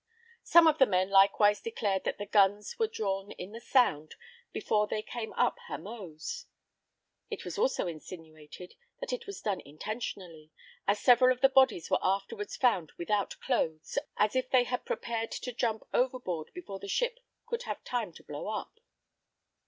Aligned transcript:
Some 0.41 0.65
of 0.65 0.79
the 0.79 0.87
men 0.87 1.11
likewise 1.11 1.61
declared 1.61 2.05
that 2.05 2.17
the 2.17 2.25
guns 2.25 2.79
were 2.79 2.87
drawn 2.87 3.33
in 3.33 3.51
the 3.51 3.61
Sound 3.61 4.15
before 4.51 4.87
they 4.87 5.03
came 5.03 5.31
up 5.33 5.59
Hamoaze. 5.69 6.47
It 7.29 7.45
was 7.45 7.59
also 7.59 7.85
insinuated, 7.85 8.73
that 8.99 9.13
it 9.13 9.27
was 9.27 9.41
done 9.43 9.61
intentionally, 9.61 10.49
as 10.87 10.99
several 10.99 11.31
of 11.31 11.41
the 11.41 11.49
bodies 11.49 11.91
were 11.91 11.99
afterwards 12.01 12.55
found 12.57 12.91
without 12.97 13.39
clothes, 13.41 13.99
as 14.17 14.35
if 14.35 14.49
they 14.49 14.63
had 14.63 14.85
prepared 14.85 15.29
to 15.33 15.53
jump 15.53 15.83
overboard 15.93 16.49
before 16.55 16.79
the 16.79 16.87
ship 16.87 17.19
could 17.45 17.61
have 17.69 17.83
time 17.83 18.11
to 18.13 18.23
blow 18.23 18.47
up. 18.47 18.79